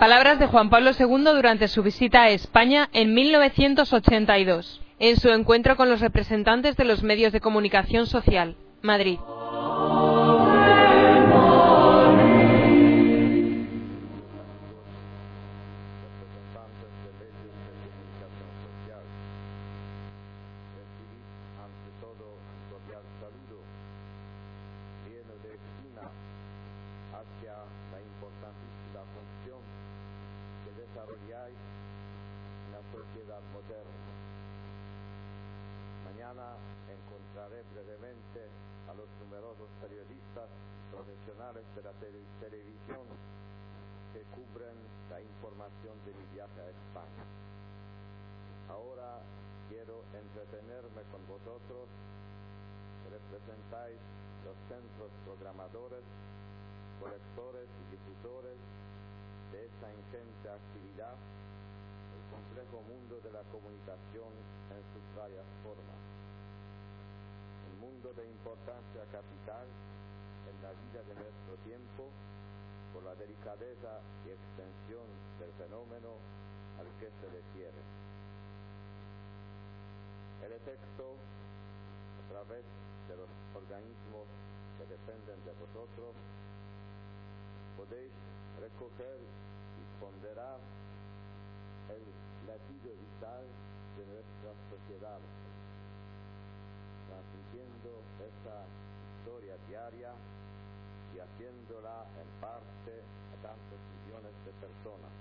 Palabras 0.00 0.38
de 0.38 0.46
Juan 0.46 0.70
Pablo 0.70 0.92
II 0.98 1.24
durante 1.24 1.68
su 1.68 1.82
visita 1.82 2.22
a 2.22 2.30
España 2.30 2.88
en 2.94 3.12
1982, 3.12 4.80
en 4.98 5.18
su 5.18 5.28
encuentro 5.28 5.76
con 5.76 5.90
los 5.90 6.00
representantes 6.00 6.74
de 6.78 6.86
los 6.86 7.02
medios 7.02 7.34
de 7.34 7.42
comunicación 7.42 8.06
social, 8.06 8.56
Madrid. 8.80 9.18
brevemente 37.80 38.44
a 38.88 38.92
los 38.92 39.08
numerosos 39.24 39.68
periodistas 39.80 40.48
profesionales 40.92 41.64
de 41.72 41.82
la 41.82 41.92
tele 41.96 42.20
televisión 42.40 43.08
que 44.12 44.20
cubren 44.36 44.76
la 45.08 45.20
información 45.20 45.96
de 46.04 46.12
mi 46.12 46.26
viaje 46.36 46.60
a 46.60 46.68
España. 46.68 47.24
Ahora 48.68 49.24
quiero 49.72 50.04
entretenerme 50.12 51.02
con 51.08 51.24
vosotros, 51.24 51.88
que 53.00 53.08
representáis 53.16 53.96
los 54.44 54.56
centros 54.68 55.10
programadores, 55.24 56.04
colectores 57.00 57.64
y 57.64 57.84
difusores 57.96 58.58
de 59.52 59.58
esta 59.64 59.88
ingente 59.88 60.46
actividad 60.52 61.16
complejo 62.30 62.78
mundo 62.86 63.18
de 63.24 63.30
la 63.32 63.42
comunicación 63.50 64.30
en 64.70 64.82
sus 64.94 65.04
varias 65.18 65.46
formas 65.66 65.98
mundo 67.80 68.12
de 68.12 68.28
importancia 68.28 69.00
capital 69.08 69.64
en 69.64 70.56
la 70.60 70.68
vida 70.84 71.00
de 71.00 71.14
nuestro 71.16 71.56
tiempo 71.64 72.12
por 72.92 73.02
la 73.08 73.14
delicadeza 73.16 74.04
y 74.28 74.36
extensión 74.36 75.08
del 75.40 75.48
fenómeno 75.56 76.20
al 76.76 76.88
que 77.00 77.08
se 77.08 77.26
refiere. 77.32 77.80
El 80.44 80.52
efecto, 80.52 81.16
a 81.16 82.24
través 82.28 82.64
de 83.08 83.16
los 83.16 83.30
organismos 83.56 84.28
que 84.76 84.84
dependen 84.84 85.40
de 85.48 85.52
vosotros, 85.56 86.12
podéis 87.80 88.12
recoger 88.60 89.24
y 89.24 89.84
ponderar 89.96 90.60
el 91.96 92.04
latido 92.44 92.92
vital 92.92 93.44
de 93.96 94.04
nuestra 94.04 94.52
sociedad 94.68 95.20
transmitiendo 97.10 97.90
esta 98.22 98.62
historia 99.18 99.58
diaria 99.66 100.14
y 101.10 101.18
haciéndola 101.18 102.06
en 102.14 102.28
parte 102.38 102.94
a 103.02 103.36
tantos 103.42 103.80
millones 103.98 104.34
de 104.46 104.52
personas. 104.62 105.12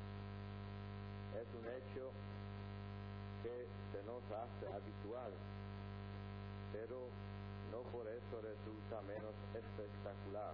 Es 1.34 1.50
un 1.58 1.66
hecho 1.66 2.14
que 3.42 3.66
se 3.90 4.02
nos 4.06 4.22
hace 4.30 4.66
habitual, 4.70 5.34
pero 6.74 7.10
no 7.74 7.82
por 7.90 8.06
eso 8.06 8.36
resulta 8.38 9.02
menos 9.10 9.34
espectacular. 9.58 10.54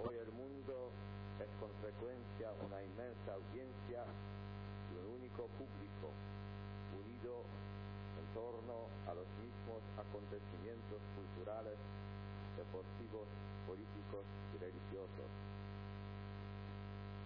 Hoy 0.00 0.16
el 0.16 0.32
mundo 0.32 0.88
es 1.36 1.50
con 1.60 1.68
frecuencia 1.84 2.48
una 2.64 2.80
inmensa 2.80 3.36
audiencia 3.36 4.08
y 4.88 4.92
un 5.04 5.20
único 5.20 5.46
público 5.60 6.08
unido 6.96 7.44
torno 8.34 8.88
a 9.08 9.12
los 9.14 9.28
mismos 9.40 9.80
acontecimientos 9.96 11.00
culturales, 11.16 11.76
deportivos, 12.56 13.28
políticos 13.68 14.24
y 14.52 14.56
religiosos. 14.58 15.28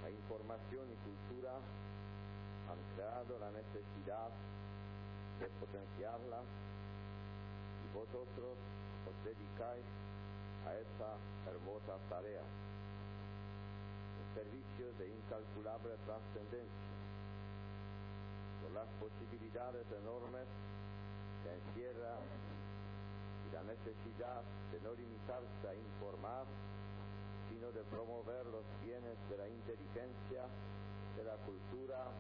La 0.03 0.11
información 0.11 0.87
y 0.91 0.97
cultura 1.03 1.55
han 1.57 2.81
creado 2.95 3.39
la 3.39 3.51
necesidad 3.55 4.31
de 5.39 5.47
potenciarla 5.63 6.41
y 6.43 7.87
vosotros 7.95 8.55
os 9.07 9.17
dedicáis 9.23 9.87
a 10.67 10.75
esa 10.75 11.11
hermosa 11.47 11.95
tarea. 12.11 12.43
Un 12.43 14.29
servicio 14.35 14.87
de 14.99 15.07
incalculable 15.07 15.95
trascendencia, 16.03 16.95
con 18.63 18.75
las 18.75 18.89
posibilidades 18.99 19.87
enormes 20.03 20.47
se 21.47 21.55
encierra 21.55 22.19
y 23.47 23.55
la 23.55 23.63
necesidad 23.63 24.43
de 24.73 24.81
no 24.83 24.91
limitarse 24.99 25.63
a 25.63 25.75
informar, 25.75 26.43
sino 27.49 27.71
de 27.71 27.83
promover 27.87 28.47
los 28.47 28.67
bienes 28.83 29.15
de 29.31 29.37
la 29.39 29.47
inteligencia, 29.47 30.43
de 31.15 31.23
la 31.23 31.39
cultura, 31.47 32.11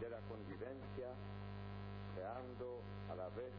de 0.00 0.10
la 0.10 0.18
convivencia, 0.26 1.14
creando 2.16 2.82
a 3.12 3.14
la 3.14 3.28
vez 3.38 3.54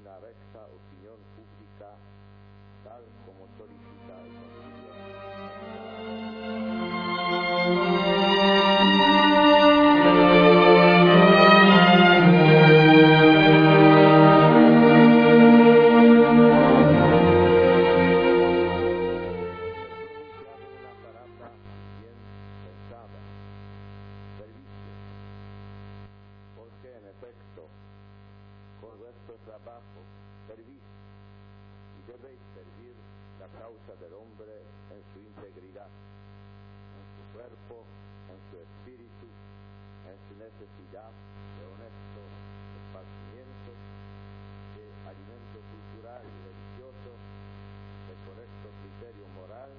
una 0.00 0.16
recta 0.20 0.72
opinión 0.72 1.20
pública 1.36 1.92
tal 2.84 3.04
como 3.28 3.44
solicita 3.56 4.03
perfecto, 27.24 27.64
correcto 28.84 29.32
trabajo, 29.48 30.00
servicio, 30.44 30.92
y 31.96 32.00
debéis 32.04 32.40
servir 32.52 32.92
la 33.40 33.48
causa 33.56 33.96
del 33.96 34.12
hombre 34.12 34.52
en 34.92 35.00
su 35.08 35.24
integridad, 35.24 35.88
en 35.88 37.04
su 37.16 37.22
cuerpo, 37.32 37.80
en 38.28 38.38
su 38.52 38.60
espíritu, 38.60 39.28
en 40.04 40.16
su 40.28 40.32
necesidad 40.36 41.08
de 41.08 41.62
honesto 41.64 42.20
esparcimiento, 42.84 43.72
de 44.76 44.84
alimento 45.08 45.58
cultural 45.64 46.24
y 46.28 46.36
religioso, 46.44 47.10
de 48.04 48.14
correcto 48.28 48.68
criterio 48.84 49.24
moral 49.32 49.72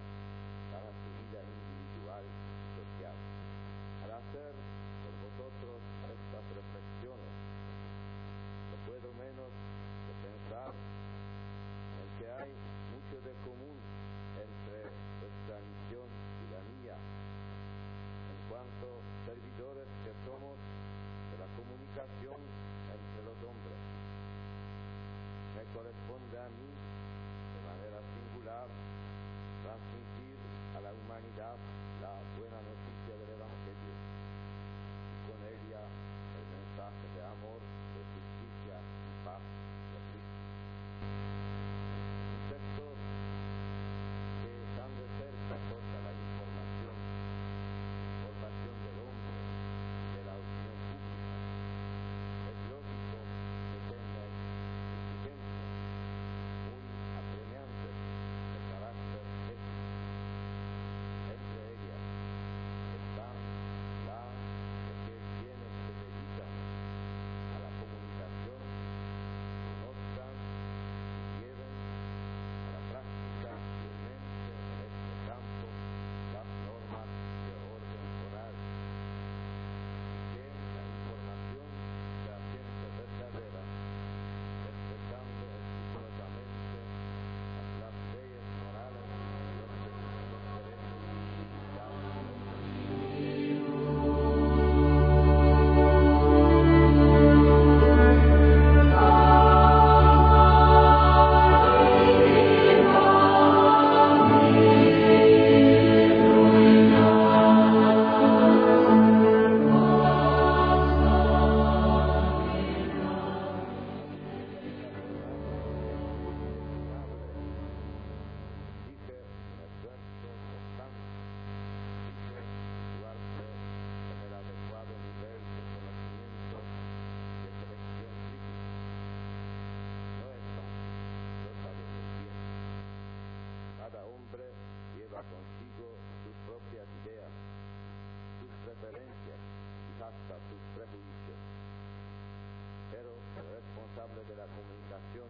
de 144.06 144.36
la 144.38 144.46
comunicación 144.54 145.26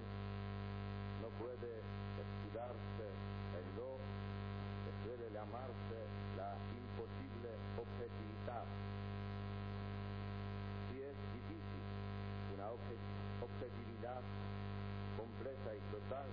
no 1.24 1.30
puede 1.40 1.80
escudarse 2.20 3.08
en 3.56 3.66
lo 3.80 3.96
que 4.84 4.92
suele 5.00 5.32
llamarse 5.32 5.98
la 6.36 6.52
imposible 6.76 7.56
objetividad. 7.80 8.68
Si 10.92 11.00
es 11.08 11.16
difícil 11.40 11.86
una 12.52 12.68
objetividad 12.76 14.20
completa 15.16 15.72
y 15.72 15.80
total, 15.96 16.28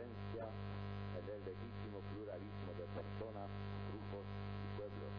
en 0.00 1.24
el 1.28 1.40
legítimo 1.44 2.00
pluralismo 2.08 2.72
de 2.72 2.86
personas, 2.96 3.48
grupos 3.92 4.24
y 4.24 4.66
pueblos. 4.80 5.12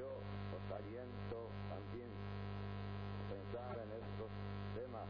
Yo 0.00 0.08
os 0.16 0.64
aliento 0.80 1.38
también 1.68 2.08
a 2.08 3.24
pensar 3.28 3.76
en 3.84 3.90
estos 4.00 4.30
temas, 4.72 5.08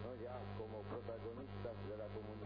no 0.00 0.10
ya 0.16 0.36
como 0.56 0.80
protagonistas 0.88 1.76
de 1.88 1.96
la 2.00 2.08
comunidad, 2.16 2.45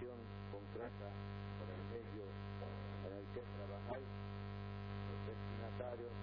relación 0.00 0.16
concreta 0.50 1.08
con 1.60 1.68
el 1.68 1.82
medio 1.92 2.24
en 2.24 3.12
el 3.20 3.24
que 3.34 3.42
trabajáis, 3.56 4.08
los 5.08 5.20
destinatarios 5.28 6.19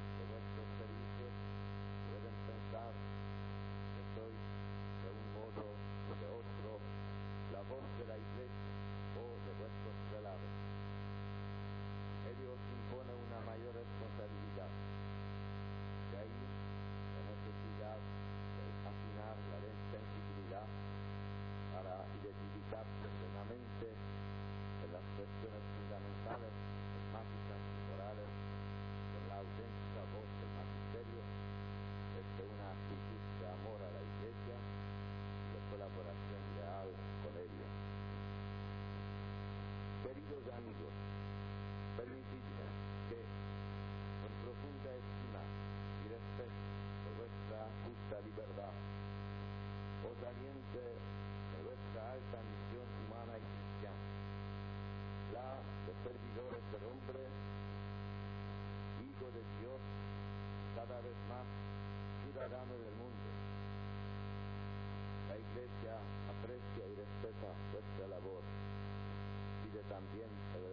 también 69.98 70.30
el 70.54 70.67